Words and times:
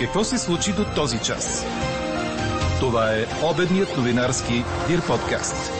Какво 0.00 0.24
се 0.24 0.38
случи 0.38 0.70
до 0.72 0.84
този 0.94 1.18
час? 1.18 1.64
Това 2.80 3.04
е 3.14 3.24
обедният 3.52 3.96
новинарски 3.96 4.54
Дир 4.88 5.00
подкаст. 5.06 5.72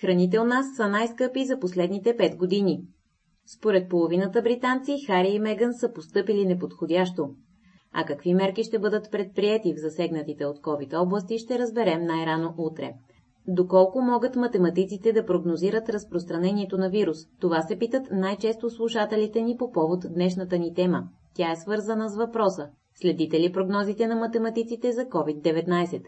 Храните 0.00 0.38
у 0.38 0.44
нас 0.44 0.66
са 0.76 0.88
най-скъпи 0.88 1.44
за 1.44 1.58
последните 1.58 2.16
5 2.16 2.36
години. 2.36 2.80
Според 3.58 3.88
половината 3.88 4.42
британци, 4.42 5.04
Хари 5.06 5.28
и 5.28 5.38
Меган 5.38 5.74
са 5.74 5.92
поступили 5.92 6.46
неподходящо. 6.46 7.30
А 7.92 8.04
какви 8.04 8.34
мерки 8.34 8.64
ще 8.64 8.78
бъдат 8.78 9.10
предприяти 9.10 9.74
в 9.74 9.80
засегнатите 9.80 10.44
от 10.44 10.58
COVID 10.58 11.02
области, 11.02 11.38
ще 11.38 11.58
разберем 11.58 12.04
най-рано 12.04 12.54
утре. 12.58 12.92
Доколко 13.46 14.00
могат 14.00 14.36
математиците 14.36 15.12
да 15.12 15.26
прогнозират 15.26 15.88
разпространението 15.88 16.78
на 16.78 16.90
вирус? 16.90 17.18
Това 17.40 17.62
се 17.62 17.78
питат 17.78 18.08
най-често 18.10 18.70
слушателите 18.70 19.42
ни 19.42 19.56
по 19.56 19.72
повод 19.72 20.06
днешната 20.14 20.58
ни 20.58 20.74
тема. 20.74 21.08
Тя 21.34 21.52
е 21.52 21.56
свързана 21.56 22.08
с 22.08 22.16
въпроса. 22.16 22.68
Следите 22.94 23.40
ли 23.40 23.52
прогнозите 23.52 24.06
на 24.06 24.16
математиците 24.16 24.92
за 24.92 25.04
COVID-19? 25.04 26.02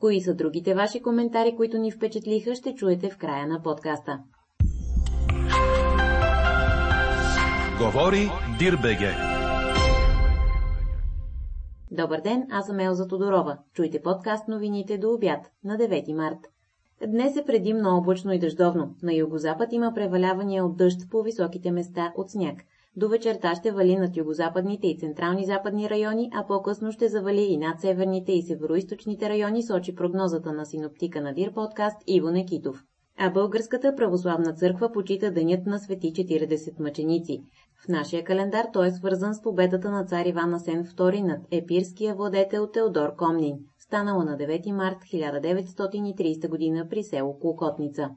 Кои 0.00 0.20
са 0.20 0.34
другите 0.34 0.74
ваши 0.74 1.02
коментари, 1.02 1.56
които 1.56 1.78
ни 1.78 1.90
впечатлиха, 1.90 2.54
ще 2.54 2.74
чуете 2.74 3.10
в 3.10 3.18
края 3.18 3.46
на 3.46 3.62
подкаста. 3.62 4.18
Говори 7.78 8.30
Дирбеге. 8.58 9.10
Добър 11.90 12.20
ден, 12.20 12.46
аз 12.50 12.66
съм 12.66 12.80
Елза 12.80 13.06
Тодорова. 13.06 13.58
Чуйте 13.74 14.02
подкаст 14.02 14.48
новините 14.48 14.98
до 14.98 15.14
обяд 15.14 15.40
на 15.64 15.76
9 15.76 16.16
март. 16.16 16.59
Днес 17.06 17.36
е 17.36 17.44
предимно 17.44 17.96
облачно 17.96 18.32
и 18.32 18.38
дъждовно. 18.38 18.94
На 19.02 19.14
югозапад 19.14 19.72
има 19.72 19.92
превалявания 19.94 20.64
от 20.64 20.76
дъжд 20.76 21.10
по 21.10 21.22
високите 21.22 21.70
места 21.70 22.12
от 22.16 22.30
сняг. 22.30 22.60
До 22.96 23.08
вечерта 23.08 23.54
ще 23.54 23.72
вали 23.72 23.96
над 23.96 24.16
югозападните 24.16 24.86
и 24.86 24.98
централни 24.98 25.44
западни 25.44 25.90
райони, 25.90 26.30
а 26.34 26.46
по-късно 26.46 26.92
ще 26.92 27.08
завали 27.08 27.42
и 27.42 27.56
над 27.56 27.80
северните 27.80 28.32
и 28.32 28.42
североисточните 28.42 29.28
райони, 29.28 29.62
сочи 29.62 29.94
прогнозата 29.94 30.52
на 30.52 30.66
синоптика 30.66 31.20
на 31.20 31.34
Дир 31.34 31.52
подкаст 31.52 31.96
Иво 32.06 32.30
Некитов. 32.30 32.84
А 33.18 33.30
Българската 33.30 33.94
православна 33.96 34.52
църква 34.52 34.92
почита 34.92 35.30
денят 35.30 35.66
на 35.66 35.78
свети 35.78 36.12
40 36.12 36.80
мъченици. 36.80 37.42
В 37.84 37.88
нашия 37.88 38.24
календар 38.24 38.66
той 38.72 38.86
е 38.86 38.90
свързан 38.90 39.34
с 39.34 39.42
победата 39.42 39.90
на 39.90 40.04
цар 40.04 40.24
Иван 40.24 40.54
Асен 40.54 40.84
II 40.84 41.22
над 41.22 41.40
епирския 41.50 42.14
владетел 42.14 42.66
Теодор 42.66 43.16
Комнин, 43.16 43.58
станала 43.90 44.24
на 44.24 44.36
9 44.36 44.72
март 44.72 44.96
1930 45.04 46.50
г. 46.50 46.88
при 46.88 47.02
село 47.02 47.38
Клокотница. 47.38 48.10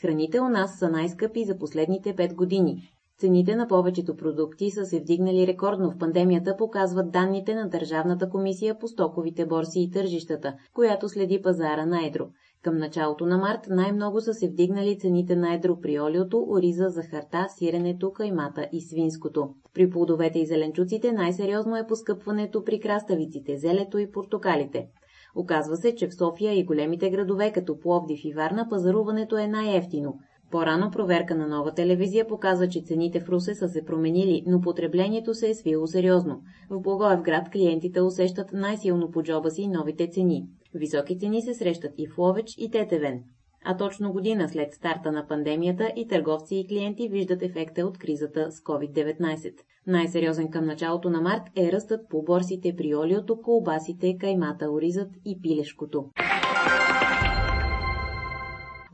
Храните 0.00 0.40
у 0.40 0.48
нас 0.48 0.78
са 0.78 0.88
най-скъпи 0.88 1.44
за 1.44 1.58
последните 1.58 2.16
5 2.16 2.34
години. 2.34 2.82
Цените 3.18 3.56
на 3.56 3.68
повечето 3.68 4.16
продукти 4.16 4.70
са 4.70 4.84
се 4.84 5.00
вдигнали 5.00 5.46
рекордно 5.46 5.90
в 5.90 5.98
пандемията, 5.98 6.56
показват 6.56 7.10
данните 7.10 7.54
на 7.54 7.68
Държавната 7.68 8.30
комисия 8.30 8.78
по 8.78 8.88
стоковите 8.88 9.46
борси 9.46 9.80
и 9.80 9.90
тържищата, 9.90 10.54
която 10.74 11.08
следи 11.08 11.42
пазара 11.42 11.86
на 11.86 12.06
едро. 12.06 12.24
Към 12.64 12.78
началото 12.78 13.26
на 13.26 13.38
март 13.38 13.66
най-много 13.70 14.20
са 14.20 14.34
се 14.34 14.48
вдигнали 14.48 14.98
цените 14.98 15.36
на 15.36 15.54
едро 15.54 15.80
при 15.80 16.00
олиото, 16.00 16.46
ориза, 16.48 16.88
захарта, 16.88 17.46
сиренето, 17.48 18.12
каймата 18.12 18.68
и 18.72 18.80
свинското. 18.80 19.48
При 19.74 19.90
плодовете 19.90 20.38
и 20.38 20.46
зеленчуците 20.46 21.12
най-сериозно 21.12 21.76
е 21.76 21.86
поскъпването 21.86 22.64
при 22.64 22.80
краставиците, 22.80 23.56
зелето 23.56 23.98
и 23.98 24.12
портокалите. 24.12 24.88
Оказва 25.36 25.76
се, 25.76 25.94
че 25.94 26.08
в 26.08 26.14
София 26.14 26.58
и 26.58 26.64
големите 26.64 27.10
градове, 27.10 27.52
като 27.52 27.78
Пловдив 27.78 28.20
и 28.24 28.32
Варна, 28.32 28.66
пазаруването 28.70 29.38
е 29.38 29.46
най-ефтино. 29.46 30.18
По-рано 30.54 30.90
проверка 30.90 31.34
на 31.34 31.46
нова 31.46 31.74
телевизия 31.74 32.26
показва, 32.26 32.68
че 32.68 32.82
цените 32.82 33.20
в 33.20 33.28
Русе 33.28 33.54
са 33.54 33.68
се 33.68 33.84
променили, 33.84 34.42
но 34.46 34.60
потреблението 34.60 35.34
се 35.34 35.48
е 35.48 35.54
свило 35.54 35.86
сериозно. 35.86 36.42
В 36.70 36.80
Благоевград 36.80 37.50
клиентите 37.50 38.00
усещат 38.00 38.52
най-силно 38.52 39.10
по 39.10 39.22
джоба 39.22 39.50
си 39.50 39.68
новите 39.68 40.08
цени. 40.10 40.46
Високи 40.74 41.18
цени 41.18 41.42
се 41.42 41.54
срещат 41.54 41.92
и 41.98 42.06
в 42.06 42.18
Ловеч 42.18 42.54
и 42.58 42.70
Тетевен. 42.70 43.22
А 43.64 43.76
точно 43.76 44.12
година 44.12 44.48
след 44.48 44.72
старта 44.72 45.12
на 45.12 45.26
пандемията 45.26 45.92
и 45.96 46.08
търговци 46.08 46.56
и 46.56 46.66
клиенти 46.66 47.08
виждат 47.08 47.42
ефекта 47.42 47.86
от 47.86 47.98
кризата 47.98 48.52
с 48.52 48.60
COVID-19. 48.60 49.52
Най-сериозен 49.86 50.50
към 50.50 50.66
началото 50.66 51.10
на 51.10 51.20
март 51.20 51.42
е 51.56 51.72
ръстът 51.72 52.08
по 52.08 52.22
борсите 52.22 52.74
при 52.76 52.94
олиото, 52.94 53.40
колбасите, 53.42 54.16
каймата, 54.20 54.70
оризът 54.70 55.10
и 55.24 55.40
пилешкото. 55.42 56.04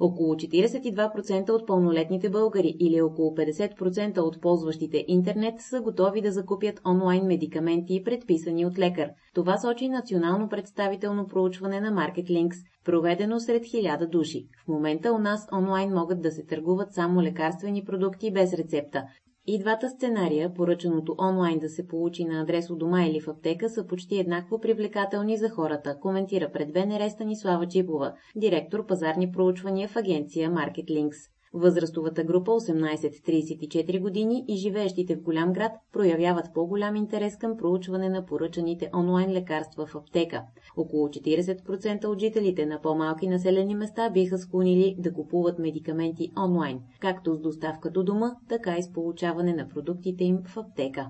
Около 0.00 0.34
42% 0.34 1.50
от 1.50 1.66
пълнолетните 1.66 2.30
българи 2.30 2.76
или 2.80 3.00
около 3.00 3.30
50% 3.30 4.18
от 4.18 4.40
ползващите 4.40 5.04
интернет 5.08 5.54
са 5.58 5.80
готови 5.80 6.20
да 6.20 6.32
закупят 6.32 6.80
онлайн 6.86 7.26
медикаменти, 7.26 8.02
предписани 8.04 8.66
от 8.66 8.78
лекар. 8.78 9.10
Това 9.34 9.58
сочи 9.58 9.88
национално 9.88 10.48
представително 10.48 11.26
проучване 11.26 11.80
на 11.80 11.92
MarketLinks, 11.92 12.56
проведено 12.84 13.40
сред 13.40 13.62
1000 13.62 14.08
души. 14.08 14.46
В 14.64 14.68
момента 14.68 15.12
у 15.12 15.18
нас 15.18 15.48
онлайн 15.52 15.92
могат 15.92 16.22
да 16.22 16.30
се 16.30 16.44
търгуват 16.44 16.92
само 16.92 17.22
лекарствени 17.22 17.84
продукти 17.84 18.32
без 18.32 18.54
рецепта. 18.54 19.04
И 19.52 19.58
двата 19.58 19.88
сценария, 19.90 20.54
поръчаното 20.54 21.14
онлайн 21.18 21.58
да 21.58 21.68
се 21.68 21.88
получи 21.88 22.24
на 22.24 22.42
адрес 22.42 22.70
у 22.70 22.76
дома 22.76 23.04
или 23.04 23.20
в 23.20 23.28
аптека, 23.28 23.68
са 23.68 23.86
почти 23.86 24.18
еднакво 24.18 24.60
привлекателни 24.60 25.36
за 25.36 25.48
хората, 25.48 25.98
коментира 26.00 26.52
пред 26.52 26.72
БНР 26.72 27.10
Станислава 27.10 27.68
Чипова, 27.68 28.12
директор 28.36 28.86
пазарни 28.86 29.32
проучвания 29.32 29.88
в 29.88 29.96
агенция 29.96 30.50
MarketLinks. 30.50 31.16
Възрастовата 31.54 32.24
група 32.24 32.50
18-34 32.50 34.00
години 34.00 34.44
и 34.48 34.56
живеещите 34.56 35.16
в 35.16 35.22
голям 35.22 35.52
град 35.52 35.72
проявяват 35.92 36.54
по-голям 36.54 36.96
интерес 36.96 37.36
към 37.36 37.56
проучване 37.56 38.08
на 38.08 38.26
поръчаните 38.26 38.90
онлайн 38.94 39.32
лекарства 39.32 39.86
в 39.86 39.94
аптека. 39.94 40.42
Около 40.76 41.08
40% 41.08 42.04
от 42.04 42.20
жителите 42.20 42.66
на 42.66 42.80
по-малки 42.80 43.28
населени 43.28 43.74
места 43.74 44.10
биха 44.10 44.38
склонили 44.38 44.96
да 44.98 45.12
купуват 45.12 45.58
медикаменти 45.58 46.32
онлайн, 46.44 46.80
както 47.00 47.34
с 47.34 47.40
доставка 47.40 47.90
до 47.90 48.02
дома, 48.02 48.36
така 48.48 48.76
и 48.76 48.82
с 48.82 48.92
получаване 48.92 49.52
на 49.52 49.68
продуктите 49.68 50.24
им 50.24 50.38
в 50.46 50.56
аптека. 50.56 51.06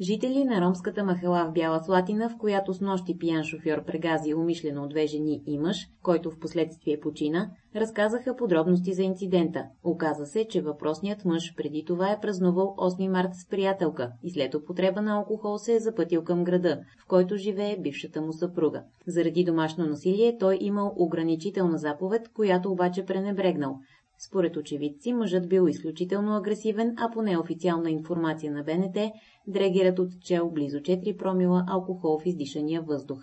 Жители 0.00 0.44
на 0.44 0.60
ромската 0.60 1.04
махала 1.04 1.44
в 1.48 1.52
Бяла 1.52 1.80
Слатина, 1.84 2.28
в 2.28 2.36
която 2.38 2.74
с 2.74 2.80
нощи 2.80 3.18
пиян 3.18 3.44
шофьор 3.44 3.84
прегази 3.84 4.34
умишлено 4.34 4.88
две 4.88 5.06
жени 5.06 5.42
и 5.46 5.58
мъж, 5.58 5.88
който 6.02 6.30
в 6.30 6.38
последствие 6.38 7.00
почина, 7.00 7.50
разказаха 7.76 8.36
подробности 8.36 8.92
за 8.92 9.02
инцидента. 9.02 9.64
Оказа 9.84 10.26
се, 10.26 10.48
че 10.48 10.62
въпросният 10.62 11.24
мъж 11.24 11.54
преди 11.56 11.84
това 11.84 12.10
е 12.10 12.20
празнувал 12.20 12.74
8 12.78 13.08
март 13.08 13.34
с 13.34 13.48
приятелка 13.48 14.12
и 14.22 14.30
след 14.30 14.54
употреба 14.54 15.02
на 15.02 15.16
алкохол 15.16 15.58
се 15.58 15.74
е 15.74 15.80
запътил 15.80 16.24
към 16.24 16.44
града, 16.44 16.80
в 17.02 17.06
който 17.06 17.36
живее 17.36 17.80
бившата 17.80 18.22
му 18.22 18.32
съпруга. 18.32 18.82
Заради 19.06 19.44
домашно 19.44 19.86
насилие 19.86 20.36
той 20.38 20.58
имал 20.60 20.92
ограничителна 20.96 21.78
заповед, 21.78 22.28
която 22.28 22.72
обаче 22.72 23.04
пренебрегнал. 23.04 23.78
Според 24.26 24.56
очевидци, 24.56 25.12
мъжът 25.12 25.48
бил 25.48 25.66
изключително 25.68 26.36
агресивен, 26.36 26.94
а 26.98 27.10
по 27.10 27.22
неофициална 27.22 27.90
информация 27.90 28.52
на 28.52 28.62
БНТ, 28.62 29.12
дрегерът 29.46 29.98
отчел 29.98 30.50
близо 30.50 30.78
4 30.78 31.16
промила 31.16 31.64
алкохол 31.68 32.18
в 32.18 32.26
издишания 32.26 32.82
въздух. 32.82 33.18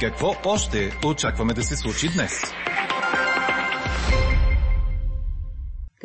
Какво 0.00 0.26
още 0.44 0.90
очакваме 1.06 1.54
да 1.54 1.62
се 1.62 1.76
случи 1.76 2.06
днес? 2.16 2.42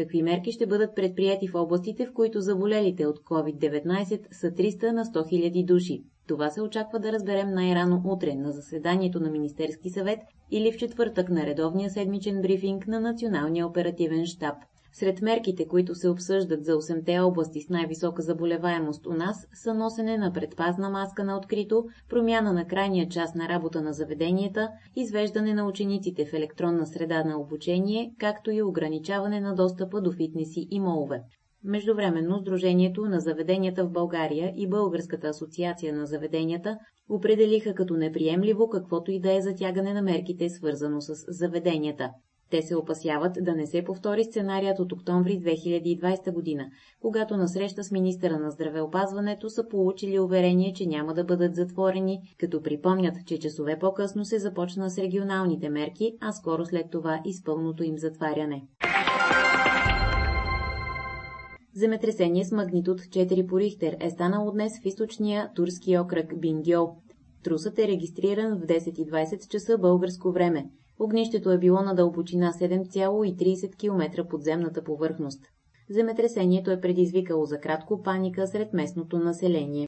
Какви 0.01 0.23
мерки 0.23 0.51
ще 0.51 0.65
бъдат 0.65 0.95
предприяти 0.95 1.47
в 1.47 1.55
областите, 1.55 2.05
в 2.05 2.13
които 2.13 2.41
заболелите 2.41 3.05
от 3.05 3.19
COVID-19 3.19 4.33
са 4.33 4.47
300 4.51 4.91
на 4.91 5.05
100 5.05 5.15
000 5.15 5.65
души? 5.65 6.03
Това 6.27 6.49
се 6.49 6.61
очаква 6.61 6.99
да 6.99 7.11
разберем 7.11 7.53
най-рано 7.53 8.01
утре 8.05 8.35
на 8.35 8.51
заседанието 8.51 9.19
на 9.19 9.31
Министерски 9.31 9.89
съвет 9.89 10.19
или 10.51 10.71
в 10.71 10.77
четвъртък 10.77 11.29
на 11.29 11.45
редовния 11.45 11.89
седмичен 11.89 12.41
брифинг 12.41 12.87
на 12.87 12.99
Националния 12.99 13.67
оперативен 13.67 14.25
штаб. 14.25 14.55
Сред 14.93 15.21
мерките, 15.21 15.67
които 15.67 15.95
се 15.95 16.09
обсъждат 16.09 16.65
за 16.65 16.71
8-те 16.71 17.19
области 17.19 17.61
с 17.61 17.69
най-висока 17.69 18.21
заболеваемост 18.21 19.07
у 19.07 19.13
нас, 19.13 19.47
са 19.53 19.73
носене 19.73 20.17
на 20.17 20.33
предпазна 20.33 20.89
маска 20.89 21.23
на 21.23 21.37
открито, 21.37 21.85
промяна 22.09 22.53
на 22.53 22.67
крайния 22.67 23.09
час 23.09 23.35
на 23.35 23.49
работа 23.49 23.81
на 23.81 23.93
заведенията, 23.93 24.69
извеждане 24.95 25.53
на 25.53 25.67
учениците 25.67 26.25
в 26.25 26.33
електронна 26.33 26.87
среда 26.87 27.23
на 27.23 27.39
обучение, 27.39 28.13
както 28.19 28.51
и 28.51 28.61
ограничаване 28.61 29.39
на 29.39 29.55
достъпа 29.55 30.01
до 30.01 30.11
фитнеси 30.11 30.67
и 30.71 30.79
молове. 30.79 31.21
Междувременно 31.63 32.37
Сдружението 32.37 33.05
на 33.05 33.19
заведенията 33.19 33.85
в 33.85 33.91
България 33.91 34.53
и 34.55 34.69
Българската 34.69 35.27
асоциация 35.27 35.93
на 35.93 36.05
заведенията 36.05 36.77
определиха 37.09 37.73
като 37.73 37.97
неприемливо 37.97 38.69
каквото 38.69 39.11
и 39.11 39.19
да 39.19 39.33
е 39.33 39.41
затягане 39.41 39.93
на 39.93 40.01
мерките, 40.01 40.49
свързано 40.49 41.01
с 41.01 41.13
заведенията. 41.27 42.09
Те 42.51 42.61
се 42.61 42.75
опасяват 42.75 43.37
да 43.41 43.55
не 43.55 43.67
се 43.67 43.83
повтори 43.83 44.23
сценарият 44.23 44.79
от 44.79 44.91
октомври 44.91 45.39
2020 45.39 46.31
година, 46.31 46.65
когато 47.01 47.37
на 47.37 47.47
среща 47.47 47.83
с 47.83 47.91
министъра 47.91 48.39
на 48.39 48.51
здравеопазването 48.51 49.49
са 49.49 49.67
получили 49.67 50.19
уверение, 50.19 50.73
че 50.73 50.85
няма 50.85 51.13
да 51.13 51.23
бъдат 51.23 51.55
затворени, 51.55 52.35
като 52.39 52.61
припомнят, 52.61 53.15
че 53.25 53.39
часове 53.39 53.79
по-късно 53.79 54.25
се 54.25 54.39
започна 54.39 54.89
с 54.89 54.97
регионалните 54.97 55.69
мерки, 55.69 56.17
а 56.21 56.31
скоро 56.31 56.65
след 56.65 56.85
това 56.91 57.21
и 57.25 57.33
с 57.33 57.43
пълното 57.43 57.83
им 57.83 57.97
затваряне. 57.97 58.63
Земетресение 61.75 62.45
с 62.45 62.51
магнитуд 62.51 62.99
4 63.01 63.47
по 63.47 63.59
Рихтер 63.59 63.97
е 63.99 64.09
станало 64.09 64.51
днес 64.51 64.81
в 64.81 64.85
източния 64.85 65.51
турски 65.55 65.97
окръг 65.97 66.39
Бингьол. 66.39 66.95
Трусът 67.43 67.79
е 67.79 67.87
регистриран 67.87 68.59
в 68.59 68.65
10.20 68.65 69.47
часа 69.47 69.77
българско 69.77 70.31
време. 70.31 70.69
Огнището 71.03 71.51
е 71.51 71.57
било 71.57 71.81
на 71.81 71.95
дълбочина 71.95 72.51
7,30 72.51 73.77
км 73.77 74.27
под 74.29 74.43
земната 74.43 74.83
повърхност. 74.83 75.45
Земетресението 75.89 76.71
е 76.71 76.81
предизвикало 76.81 77.45
за 77.45 77.59
кратко 77.59 78.03
паника 78.03 78.47
сред 78.47 78.73
местното 78.73 79.19
население. 79.19 79.87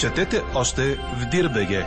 Четете 0.00 0.36
още 0.56 0.82
в 0.94 1.30
Дирбеге. 1.30 1.84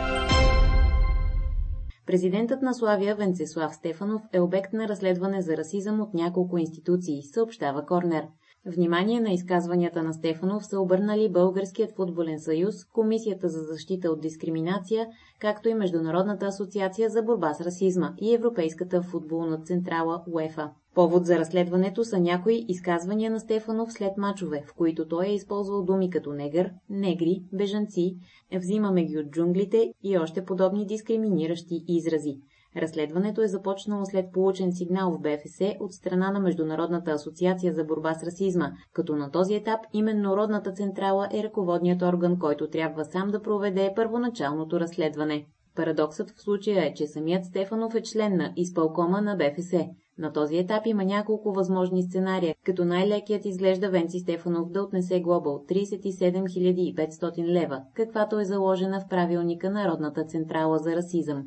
Президентът 2.06 2.62
на 2.62 2.74
Славия 2.74 3.16
Венцеслав 3.16 3.74
Стефанов 3.74 4.22
е 4.32 4.40
обект 4.40 4.72
на 4.72 4.88
разследване 4.88 5.42
за 5.42 5.56
расизъм 5.56 6.00
от 6.00 6.14
няколко 6.14 6.58
институции, 6.58 7.22
съобщава 7.22 7.86
Корнер. 7.86 8.24
Внимание 8.66 9.20
на 9.20 9.32
изказванията 9.32 10.02
на 10.02 10.14
Стефанов 10.14 10.66
са 10.66 10.80
обърнали 10.80 11.32
Българският 11.32 11.96
футболен 11.96 12.40
съюз, 12.40 12.84
Комисията 12.84 13.48
за 13.48 13.60
защита 13.60 14.10
от 14.10 14.20
дискриминация, 14.20 15.06
както 15.40 15.68
и 15.68 15.74
Международната 15.74 16.46
асоциация 16.46 17.10
за 17.10 17.22
борба 17.22 17.54
с 17.54 17.60
расизма 17.60 18.14
и 18.20 18.34
Европейската 18.34 19.02
футболна 19.02 19.62
централа 19.62 20.24
УЕФА. 20.28 20.70
Повод 20.94 21.26
за 21.26 21.38
разследването 21.38 22.04
са 22.04 22.20
някои 22.20 22.64
изказвания 22.68 23.30
на 23.30 23.40
Стефанов 23.40 23.92
след 23.92 24.16
мачове, 24.16 24.64
в 24.66 24.74
които 24.74 25.08
той 25.08 25.26
е 25.26 25.34
използвал 25.34 25.82
думи 25.82 26.10
като 26.10 26.32
негър, 26.32 26.70
негри, 26.90 27.42
бежанци, 27.52 28.16
взимаме 28.54 29.04
ги 29.04 29.18
от 29.18 29.30
джунглите 29.30 29.92
и 30.02 30.18
още 30.18 30.44
подобни 30.44 30.86
дискриминиращи 30.86 31.84
изрази. 31.88 32.36
Разследването 32.76 33.42
е 33.42 33.48
започнало 33.48 34.04
след 34.04 34.32
получен 34.32 34.72
сигнал 34.72 35.10
в 35.10 35.20
БФС 35.20 35.60
от 35.80 35.92
страна 35.92 36.30
на 36.30 36.40
Международната 36.40 37.10
асоциация 37.10 37.72
за 37.72 37.84
борба 37.84 38.14
с 38.14 38.22
расизма, 38.22 38.72
като 38.92 39.16
на 39.16 39.30
този 39.30 39.54
етап 39.54 39.80
именно 39.92 40.36
Родната 40.36 40.72
централа 40.72 41.28
е 41.32 41.42
ръководният 41.42 42.02
орган, 42.02 42.38
който 42.38 42.68
трябва 42.68 43.04
сам 43.04 43.30
да 43.30 43.42
проведе 43.42 43.92
първоначалното 43.96 44.80
разследване. 44.80 45.46
Парадоксът 45.76 46.30
в 46.30 46.42
случая 46.42 46.84
е, 46.86 46.94
че 46.94 47.06
самият 47.06 47.44
Стефанов 47.44 47.94
е 47.94 48.02
член 48.02 48.36
на 48.36 48.52
изпълкома 48.56 49.20
на 49.20 49.36
БФС. 49.36 49.72
На 50.18 50.32
този 50.32 50.56
етап 50.56 50.86
има 50.86 51.04
няколко 51.04 51.52
възможни 51.52 52.02
сценария, 52.02 52.54
като 52.64 52.84
най-лекият 52.84 53.44
изглежда 53.44 53.90
Венци 53.90 54.18
Стефанов 54.18 54.70
да 54.70 54.82
отнесе 54.82 55.20
глоба 55.20 55.50
от 55.50 55.68
37 55.68 56.94
500 56.94 57.44
лева, 57.44 57.82
каквато 57.94 58.40
е 58.40 58.44
заложена 58.44 59.00
в 59.00 59.08
правилника 59.08 59.70
Народната 59.70 60.24
централа 60.24 60.78
за 60.78 60.96
расизъм. 60.96 61.46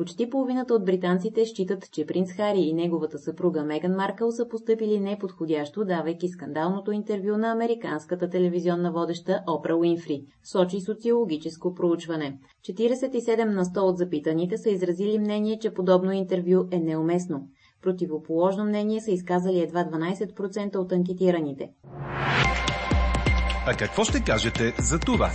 Почти 0.00 0.30
половината 0.30 0.74
от 0.74 0.84
британците 0.84 1.46
считат, 1.46 1.90
че 1.92 2.06
принц 2.06 2.32
Хари 2.32 2.60
и 2.60 2.72
неговата 2.72 3.18
съпруга 3.18 3.64
Меган 3.64 3.96
Маркъл 3.96 4.32
са 4.32 4.48
поступили 4.48 5.00
неподходящо, 5.00 5.84
давайки 5.84 6.28
скандалното 6.28 6.92
интервю 6.92 7.36
на 7.36 7.52
американската 7.52 8.30
телевизионна 8.30 8.92
водеща 8.92 9.42
Опра 9.46 9.76
Уинфри, 9.76 10.22
сочи 10.44 10.80
социологическо 10.80 11.74
проучване. 11.74 12.38
47 12.68 13.44
на 13.44 13.64
100 13.64 13.78
от 13.80 13.98
запитаните 13.98 14.58
са 14.58 14.70
изразили 14.70 15.18
мнение, 15.18 15.58
че 15.58 15.74
подобно 15.74 16.12
интервю 16.12 16.64
е 16.70 16.78
неуместно. 16.78 17.48
Противоположно 17.82 18.64
мнение 18.64 19.00
са 19.00 19.10
изказали 19.10 19.60
едва 19.60 19.84
12% 19.84 20.76
от 20.76 20.92
анкетираните. 20.92 21.70
А 23.66 23.74
какво 23.78 24.04
ще 24.04 24.24
кажете 24.24 24.74
за 24.78 24.98
това? 24.98 25.30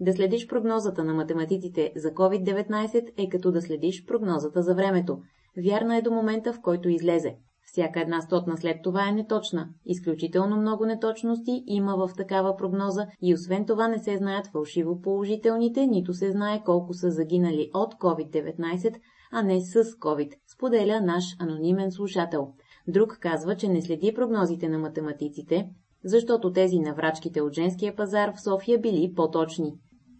Да 0.00 0.12
следиш 0.12 0.46
прогнозата 0.46 1.04
на 1.04 1.14
математиците 1.14 1.92
за 1.96 2.08
COVID-19 2.08 3.12
е 3.16 3.28
като 3.28 3.52
да 3.52 3.62
следиш 3.62 4.04
прогнозата 4.06 4.62
за 4.62 4.74
времето. 4.74 5.18
Вярна 5.64 5.96
е 5.96 6.02
до 6.02 6.10
момента, 6.10 6.52
в 6.52 6.60
който 6.60 6.88
излезе. 6.88 7.36
Всяка 7.62 8.00
една 8.00 8.20
стотна 8.20 8.56
след 8.56 8.76
това 8.82 9.08
е 9.08 9.12
неточна. 9.12 9.68
Изключително 9.86 10.56
много 10.56 10.86
неточности 10.86 11.62
има 11.66 11.96
в 11.96 12.10
такава 12.16 12.56
прогноза 12.56 13.06
и 13.22 13.34
освен 13.34 13.66
това 13.66 13.88
не 13.88 13.98
се 13.98 14.16
знаят 14.16 14.46
фалшиво 14.46 15.00
положителните, 15.00 15.86
нито 15.86 16.14
се 16.14 16.30
знае 16.30 16.62
колко 16.64 16.94
са 16.94 17.10
загинали 17.10 17.70
от 17.74 17.94
COVID-19, 17.94 18.94
а 19.32 19.42
не 19.42 19.60
с 19.60 19.84
COVID, 19.84 20.32
споделя 20.54 21.00
наш 21.00 21.24
анонимен 21.38 21.92
слушател. 21.92 22.48
Друг 22.88 23.18
казва, 23.20 23.56
че 23.56 23.68
не 23.68 23.82
следи 23.82 24.14
прогнозите 24.14 24.68
на 24.68 24.78
математиците, 24.78 25.70
защото 26.04 26.52
тези 26.52 26.78
на 26.78 26.94
врачките 26.94 27.40
от 27.40 27.54
женския 27.54 27.96
пазар 27.96 28.32
в 28.34 28.42
София 28.42 28.78
били 28.80 29.12
по-точни 29.16 29.74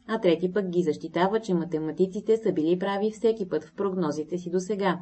а 0.09 0.21
трети 0.21 0.53
пък 0.53 0.69
ги 0.69 0.83
защитава, 0.83 1.41
че 1.41 1.55
математиците 1.55 2.37
са 2.37 2.53
били 2.53 2.79
прави 2.79 3.11
всеки 3.11 3.49
път 3.49 3.65
в 3.65 3.75
прогнозите 3.77 4.39
си 4.39 4.51
до 4.51 4.61
сега. 4.61 4.99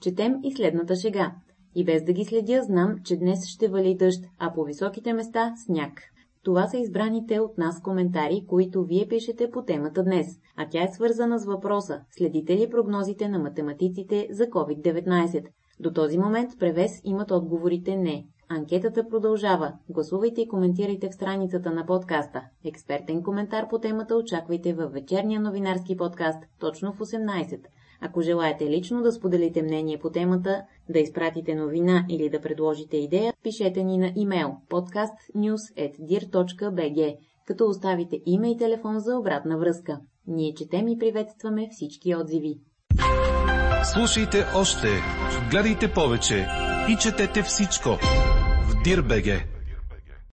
Четем 0.00 0.34
и 0.44 0.52
следната 0.52 0.96
шега. 0.96 1.34
И 1.74 1.84
без 1.84 2.04
да 2.04 2.12
ги 2.12 2.24
следя, 2.24 2.62
знам, 2.62 2.96
че 3.04 3.16
днес 3.16 3.46
ще 3.46 3.68
вали 3.68 3.94
дъжд, 3.94 4.24
а 4.38 4.52
по 4.52 4.64
високите 4.64 5.12
места– 5.12 5.52
сняг. 5.66 6.02
Това 6.44 6.66
са 6.66 6.78
избраните 6.78 7.40
от 7.40 7.58
нас 7.58 7.82
коментари, 7.82 8.44
които 8.48 8.84
вие 8.84 9.08
пишете 9.08 9.50
по 9.50 9.64
темата 9.64 10.02
днес, 10.02 10.26
а 10.56 10.68
тя 10.70 10.82
е 10.82 10.92
свързана 10.92 11.38
с 11.38 11.46
въпроса– 11.46 12.00
следите 12.10 12.56
ли 12.56 12.70
прогнозите 12.70 13.28
на 13.28 13.38
математиците 13.38 14.28
за 14.30 14.44
COVID-19? 14.44 15.44
До 15.80 15.92
този 15.92 16.18
момент 16.18 16.50
превес 16.58 17.00
имат 17.04 17.30
отговорите 17.30 17.96
не. 17.96 18.26
Анкетата 18.52 19.08
продължава. 19.08 19.72
Гласувайте 19.88 20.40
и 20.40 20.48
коментирайте 20.48 21.08
в 21.08 21.14
страницата 21.14 21.70
на 21.70 21.86
подкаста. 21.86 22.42
Експертен 22.64 23.22
коментар 23.22 23.68
по 23.68 23.78
темата 23.78 24.16
очаквайте 24.16 24.72
във 24.72 24.92
вечерния 24.92 25.40
новинарски 25.40 25.96
подкаст, 25.96 26.38
точно 26.60 26.92
в 26.92 26.98
18. 26.98 27.60
Ако 28.00 28.22
желаете 28.22 28.70
лично 28.70 29.02
да 29.02 29.12
споделите 29.12 29.62
мнение 29.62 29.98
по 29.98 30.10
темата, 30.10 30.62
да 30.88 30.98
изпратите 30.98 31.54
новина 31.54 32.04
или 32.08 32.30
да 32.30 32.40
предложите 32.40 32.96
идея, 32.96 33.34
пишете 33.42 33.84
ни 33.84 33.98
на 33.98 34.12
имейл 34.16 34.56
podcastnews.dir.bg, 34.70 37.16
като 37.46 37.66
оставите 37.66 38.20
име 38.26 38.50
и 38.50 38.56
телефон 38.56 38.98
за 38.98 39.18
обратна 39.18 39.58
връзка. 39.58 40.00
Ние 40.26 40.54
четем 40.54 40.88
и 40.88 40.98
приветстваме 40.98 41.68
всички 41.70 42.16
отзиви. 42.16 42.60
Слушайте 43.84 44.44
още, 44.56 44.88
гледайте 45.50 45.92
повече 45.92 46.46
и 46.88 46.96
четете 46.96 47.42
всичко 47.42 47.88
в 48.80 48.82
Дирбеге. 48.82 49.42